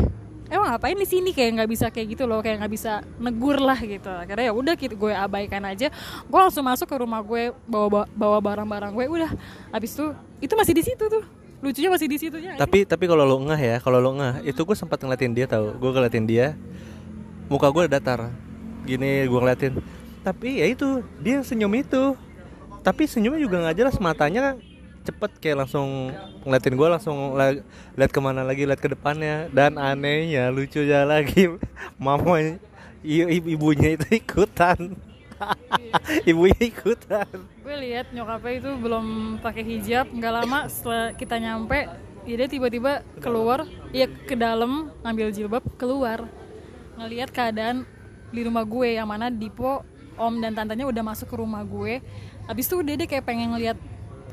[0.51, 1.31] emang ngapain di sini?
[1.31, 4.09] Kayak nggak bisa kayak gitu loh kayak nggak bisa negur lah gitu.
[4.09, 5.87] Akhirnya ya udah gitu gue abaikan aja.
[6.27, 9.31] Gue langsung masuk ke rumah gue bawa bawa barang-barang gue udah.
[9.71, 10.05] Habis itu
[10.43, 11.23] itu masih di situ tuh.
[11.57, 14.77] Lucunya masih di situnya Tapi tapi kalau lo ngeh ya, kalau lo ngeh, itu gue
[14.77, 15.73] sempat ngeliatin dia tahu.
[15.81, 16.53] Gue ngeliatin dia,
[17.47, 18.31] muka gue datar.
[18.87, 19.73] Gini gue ngeliatin.
[20.23, 22.15] Tapi ya itu dia senyum itu.
[22.83, 24.55] Tapi senyumnya juga nggak jelas matanya
[25.07, 26.11] cepet kayak langsung
[26.43, 27.63] ngeliatin gue langsung la-
[27.95, 31.47] lihat ke mana lagi lihat ke depannya dan anehnya lucunya lagi
[31.95, 32.59] mama i-
[33.39, 34.99] i- ibunya itu ikutan
[36.29, 37.27] ibunya ikutan
[37.63, 39.05] gue lihat nyokapnya itu belum
[39.39, 41.87] pakai hijab nggak lama setelah kita nyampe
[42.27, 43.63] ya dia tiba-tiba keluar
[43.95, 46.27] ya ke dalam ngambil jilbab keluar
[46.97, 47.85] ngelihat keadaan
[48.27, 49.85] di rumah gue yang mana Dipo
[50.17, 52.01] om dan tantanya udah masuk ke rumah gue.
[52.49, 53.77] Habis itu udah dia kayak pengen ngelihat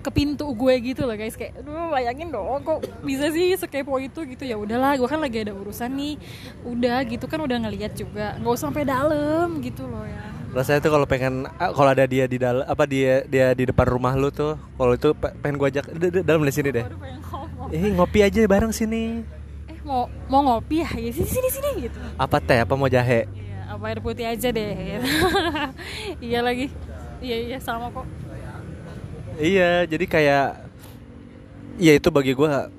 [0.05, 1.37] ke pintu gue gitu loh guys.
[1.37, 4.45] Kayak aduh bayangin dong kok bisa sih sekepo itu gitu.
[4.49, 6.17] Ya udahlah gue kan lagi ada urusan nih.
[6.65, 8.35] Udah gitu kan udah ngelihat juga.
[8.41, 10.25] Nggak usah sampai dalam gitu loh ya.
[10.55, 13.91] Rasanya tuh kalau pengen ah, kalau ada dia di dalam apa dia dia di depan
[13.91, 16.87] rumah lu tuh kalau itu pe- pengen gua ajak "D- d- dalam di sini deh.
[17.75, 19.27] Eh ngopi aja bareng sini
[19.85, 20.89] mau mau ngopi ya?
[20.91, 21.99] Ya, Sini sini sini gitu.
[22.17, 24.71] apa teh apa mau jahe Iya, apa air putih aja deh.
[24.73, 25.09] gitu.
[26.27, 26.67] iya lagi.
[27.21, 28.07] Iya iya sama kok.
[29.35, 30.47] iya jadi kayak
[31.77, 32.71] ya itu bagi gua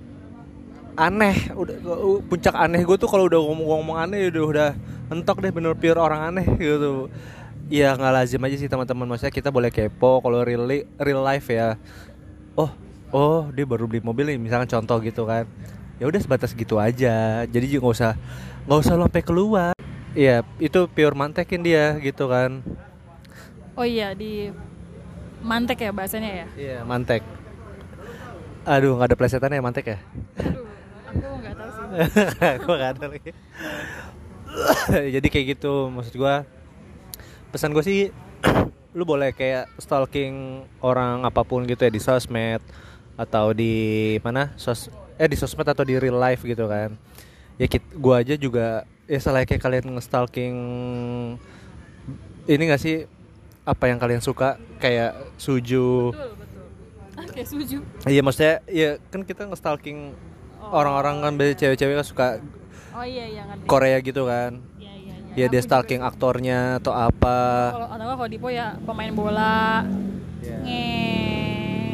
[0.95, 4.69] aneh udah gua- puncak aneh gue tuh kalau udah ngomong-ngomong aneh udah udah
[5.11, 7.11] entok deh bener pure orang aneh gitu
[7.67, 10.63] ya nggak lazim aja sih teman-teman maksudnya kita boleh kepo kalau real
[10.95, 11.75] real life ya
[12.55, 12.71] oh
[13.11, 15.43] oh dia baru beli mobil nih misalkan contoh gitu kan
[15.99, 17.43] ya udah sebatas gitu aja.
[17.47, 18.11] Jadi juga nggak usah
[18.65, 19.73] nggak usah lo sampai keluar.
[20.15, 22.63] Iya itu pure mantekin dia gitu kan.
[23.75, 24.51] Oh iya di
[25.43, 26.47] mantek ya bahasanya ya.
[26.55, 27.21] iya mantek.
[28.65, 29.97] Aduh nggak ada plesetannya ya mantek ya?
[30.41, 30.65] Aduh,
[31.11, 31.85] aku nggak tahu sih.
[32.63, 33.31] gue gak ada lagi.
[35.19, 36.47] Jadi kayak gitu maksud gua.
[37.51, 37.99] Pesan gue sih
[38.97, 42.63] lu boleh kayak stalking orang apa pun gitu ya di sosmed
[43.19, 44.55] atau di mana?
[44.55, 46.93] Sos eh di sosmed atau di real life gitu kan
[47.55, 50.55] ya kit gua aja juga ya selain kayak kalian nge-stalking
[52.45, 53.07] ini gak sih
[53.63, 56.63] apa yang kalian suka kayak suju Betul betul.
[57.15, 57.77] Ah kayak suju.
[58.05, 60.13] iya maksudnya ya kan kita nge-stalking
[60.61, 62.27] orang-orang kan biasanya cewek-cewek kan suka
[62.91, 63.65] Oh iya iya ngerti.
[63.65, 65.33] Korea gitu kan Iya iya iya.
[65.37, 67.37] ya dia stalking juga- aktornya atau apa
[67.73, 69.83] Kalau atau kalau Dipo ya pemain bola.
[70.41, 70.77] Nge.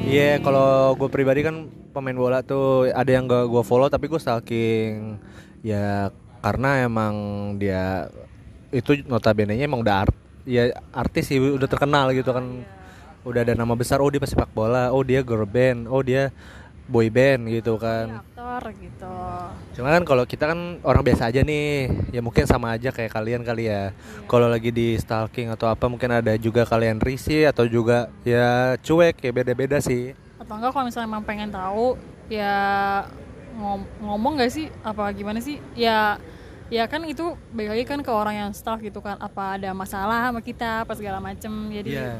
[0.05, 4.17] iya kalau gue pribadi kan pemain bola tuh ada yang gak gue follow tapi gue
[4.17, 5.19] stalking
[5.61, 6.09] ya
[6.41, 7.15] karena emang
[7.59, 8.09] dia
[8.71, 10.15] itu notabene nya emang udah art,
[10.47, 12.63] ya artis sih udah terkenal gitu kan
[13.27, 16.33] udah ada nama besar oh dia pesepak bola oh dia girl band oh dia
[16.89, 19.15] boy band gitu kan aktor gitu.
[19.79, 23.41] Cuma kan kalau kita kan orang biasa aja nih, ya mungkin sama aja kayak kalian
[23.47, 23.95] kali ya.
[24.27, 29.23] Kalau lagi di stalking atau apa mungkin ada juga kalian risih atau juga ya cuek
[29.23, 30.11] ya beda-beda sih.
[30.41, 31.93] Atau enggak kalau misalnya emang pengen tahu
[32.25, 32.53] ya
[33.61, 34.73] ngom- ngomong gak sih?
[34.81, 35.61] Apa gimana sih?
[35.77, 36.17] Ya
[36.73, 39.21] ya kan itu baik lagi kan ke orang yang stalk gitu kan.
[39.21, 42.17] Apa ada masalah sama kita apa segala macem jadi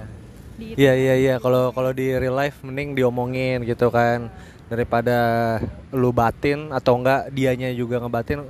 [0.53, 1.36] di Iya iya iya.
[1.41, 4.29] Kalau kalau di real life mending diomongin gitu kan.
[4.69, 5.17] Daripada
[5.89, 8.45] lu batin atau enggak dianya juga ngebatin.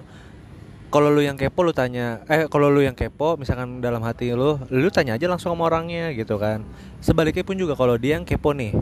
[0.91, 2.19] Kalau lu yang kepo lu tanya.
[2.27, 6.11] Eh kalau lu yang kepo misalkan dalam hati lu lu tanya aja langsung sama orangnya
[6.11, 6.59] gitu kan.
[6.99, 8.75] Sebaliknya pun juga kalau dia yang kepo nih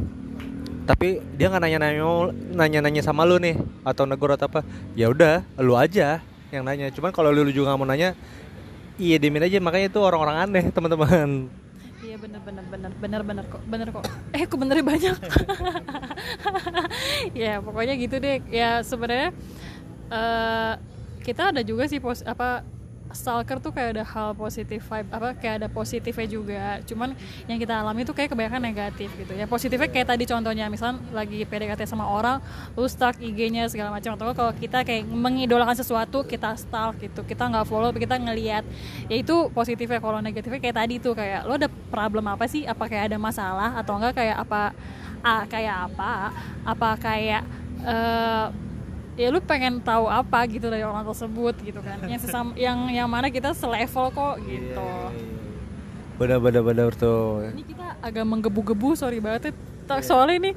[0.89, 3.53] tapi dia nggak nanya-nanya nanya-nanya sama lu nih
[3.85, 4.65] atau negor atau apa
[4.97, 6.17] ya udah lu aja
[6.49, 8.17] yang nanya cuman kalau lu juga nggak mau nanya
[8.97, 11.45] iya diemin aja makanya itu orang-orang aneh teman-teman
[11.99, 14.03] Iya bener bener bener bener bener kok bener kok.
[14.33, 15.17] Eh kok benernya banyak.
[17.43, 18.39] ya pokoknya gitu deh.
[18.49, 19.29] Ya sebenarnya
[20.09, 20.73] eh
[21.21, 22.65] kita ada juga sih pos apa
[23.09, 26.63] stalker tuh kayak ada hal positif vibe apa kayak ada positifnya juga.
[26.85, 27.17] Cuman
[27.49, 29.33] yang kita alami tuh kayak kebanyakan negatif gitu.
[29.33, 32.37] Ya positifnya kayak tadi contohnya misal lagi PDKT sama orang
[32.77, 34.13] lu stalk IG-nya segala macam.
[34.13, 37.25] Atau kalau kita kayak mengidolakan sesuatu kita stalk gitu.
[37.25, 38.63] Kita nggak follow kita ngelihat
[39.09, 39.97] ya itu positifnya.
[39.97, 42.69] Kalau negatifnya kayak tadi tuh kayak lo ada problem apa sih?
[42.69, 43.73] Apa kayak ada masalah?
[43.81, 44.71] Atau enggak kayak apa
[45.25, 46.29] ah, kayak apa?
[46.63, 47.43] Apa kayak
[47.83, 48.68] eh,
[49.19, 53.03] ya lu pengen tahu apa gitu dari orang tersebut gitu kan yang sesama yang yang
[53.05, 54.89] mana kita selevel kok gitu
[56.15, 59.53] bener-bener bener tuh ini kita agak menggebu-gebu sorry banget ya.
[59.85, 60.51] Tak- soalnya ini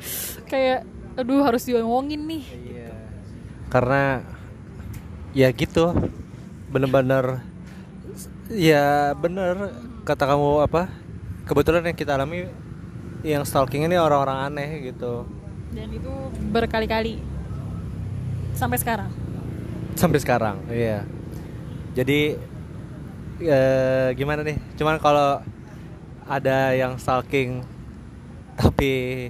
[0.44, 2.90] kayak aduh harus diomongin nih Iya.
[3.66, 4.20] Karena
[5.32, 5.96] ya gitu.
[6.68, 7.40] Bener-bener
[8.48, 9.72] ya bener
[10.02, 10.92] kata kamu apa?
[11.42, 12.48] Kebetulan yang kita alami
[13.22, 15.24] yang stalking ini orang-orang aneh gitu.
[15.72, 16.12] dan itu
[16.52, 17.16] berkali-kali
[18.54, 19.10] sampai sekarang
[19.92, 21.04] Sampai sekarang, iya.
[21.92, 22.32] Jadi
[23.44, 24.56] eh, gimana nih?
[24.80, 25.44] Cuman kalau
[26.24, 27.60] ada yang stalking
[28.56, 29.28] tapi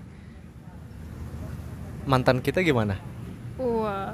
[2.06, 2.98] mantan kita gimana?
[3.58, 4.10] wah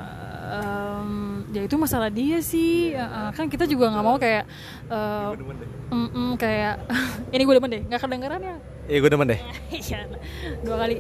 [0.53, 4.45] em, ya itu masalah dia sih Ya, kan kita juga nggak mau kayak
[4.91, 5.29] eh,
[5.89, 6.85] mm-mm, kayak
[7.35, 8.57] ini gue demen deh nggak kedengeran ya
[8.89, 9.41] Iya gue demen deh.
[9.85, 10.05] Iya,
[10.65, 10.97] dua kali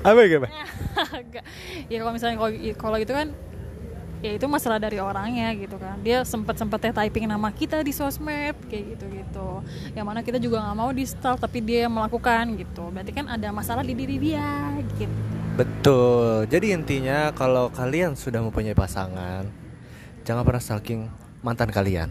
[0.00, 0.52] Apa gimana?
[1.22, 1.44] Enggak.
[1.88, 2.36] ya kalau misalnya
[2.76, 3.28] kalau gitu kan
[4.20, 8.52] ya itu masalah dari orangnya gitu kan dia sempet sempetnya typing nama kita di sosmed
[8.68, 9.48] kayak gitu gitu
[9.96, 13.32] yang mana kita juga nggak mau di stalk tapi dia yang melakukan gitu berarti kan
[13.32, 16.48] ada masalah di diri dia gitu Betul.
[16.48, 19.44] Jadi intinya kalau kalian sudah mempunyai pasangan,
[20.24, 21.04] jangan pernah stalking
[21.44, 22.08] mantan kalian.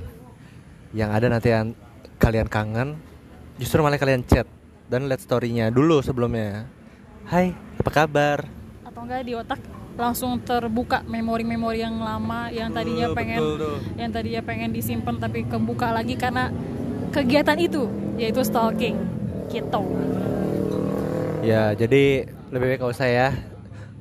[0.94, 1.74] Yang ada nanti an-
[2.22, 3.02] kalian kangen,
[3.58, 4.46] justru malah kalian chat
[4.86, 6.70] dan lihat storynya dulu sebelumnya.
[7.30, 8.38] Hai, apa kabar?
[8.82, 9.62] atau enggak di otak
[9.94, 15.46] langsung terbuka memori-memori yang lama yang tadinya Betul, pengen betul yang tadinya pengen disimpan tapi
[15.46, 16.50] kebuka lagi karena
[17.14, 17.86] kegiatan itu
[18.18, 18.98] yaitu stalking
[19.48, 19.84] gitu
[21.40, 23.30] Ya, jadi lebih baik gak usah ya.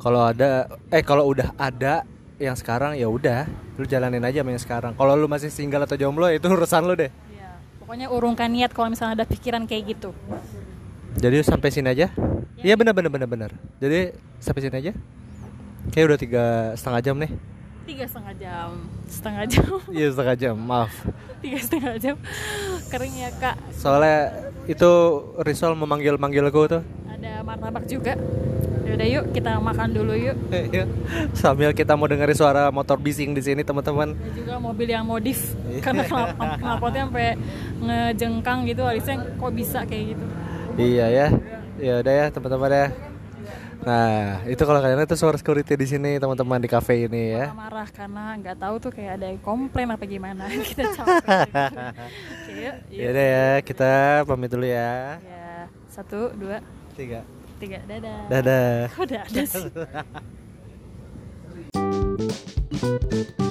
[0.03, 2.03] Kalau ada eh kalau udah ada
[2.41, 3.47] yang sekarang ya udah,
[3.79, 4.93] lu jalanin aja sama yang sekarang.
[4.99, 7.13] Kalau lu masih single atau jomblo itu urusan lu deh.
[7.31, 10.11] ya, pokoknya urungkan niat kalau misalnya ada pikiran kayak gitu
[11.15, 12.11] Jadi sampai sini aja.
[12.59, 13.51] Iya benar benar benar benar.
[13.79, 14.93] Jadi sampai sini aja.
[15.89, 16.45] Kayak udah tiga
[16.75, 17.33] setengah jam nih.
[17.83, 18.69] tiga setengah jam
[19.09, 19.65] setengah jam
[19.97, 20.93] Iya setengah jam, maaf.
[21.41, 22.17] tiga setengah jam
[22.87, 24.29] kering ya kak Soalnya
[24.67, 24.91] itu
[25.41, 26.85] Risol memanggil manggilku tuh.
[27.09, 28.13] ada martabak juga
[28.85, 30.85] Yaudah yuk kita makan dulu yuk Iya.
[31.33, 34.13] Sambil kita mau dengerin suara motor bising di sini teman-teman.
[34.13, 35.81] Ada juga mobil yang modif Iya.
[35.81, 37.29] karena knalpot knalpotnya sampai
[37.81, 40.25] ngejengkang gitu Alisnya kok bisa kayak gitu
[40.77, 41.27] Iya ya.
[41.79, 42.87] Ya udah ya teman-teman ya.
[43.79, 47.55] Nah, itu kalau kalian itu suara security di sini teman-teman di cafe ini ya.
[47.55, 51.47] marah karena nggak tahu tuh kayak ada yang komplain apa gimana kita capek
[52.91, 53.93] Ya udah ya, kita
[54.27, 55.23] pamit dulu ya.
[55.23, 56.59] ya satu dua
[56.99, 57.23] Tiga.
[57.63, 58.91] tiga dadah Dadah.
[58.91, 59.71] kok dadah sih